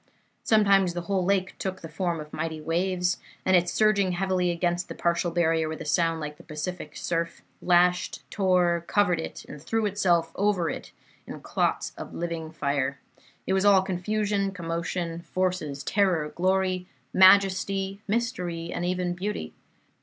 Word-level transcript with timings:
Sometimes 0.41 0.95
the 0.95 1.01
whole 1.01 1.23
lake 1.23 1.55
took 1.59 1.81
the 1.81 1.87
form 1.87 2.19
of 2.19 2.33
mighty 2.33 2.59
waves, 2.59 3.19
and, 3.45 3.69
surging 3.69 4.13
heavily 4.13 4.49
against 4.49 4.89
the 4.89 4.95
partial 4.95 5.29
barrier 5.29 5.69
with 5.69 5.79
a 5.79 5.85
sound 5.85 6.19
like 6.19 6.37
the 6.37 6.43
Pacific 6.43 6.95
surf, 6.97 7.43
lashed, 7.61 8.23
tore, 8.31 8.83
covered 8.87 9.19
it, 9.19 9.45
and 9.47 9.61
threw 9.61 9.85
itself 9.85 10.31
over 10.33 10.71
it 10.71 10.91
in 11.27 11.39
clots 11.41 11.93
of 11.99 12.15
living 12.15 12.51
fire. 12.51 12.99
It 13.45 13.53
was 13.53 13.63
all 13.63 13.83
confusion, 13.83 14.49
commotion, 14.53 15.21
forces, 15.21 15.83
terror, 15.83 16.29
glory, 16.29 16.87
majesty, 17.13 18.01
mystery, 18.07 18.73
and 18.73 18.83
even 18.83 19.13
beauty. 19.13 19.53